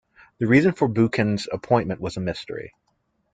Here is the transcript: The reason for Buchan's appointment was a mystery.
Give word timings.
The 0.39 0.47
reason 0.47 0.71
for 0.73 0.87
Buchan's 0.87 1.47
appointment 1.51 2.01
was 2.01 2.17
a 2.17 2.21
mystery. 2.21 2.73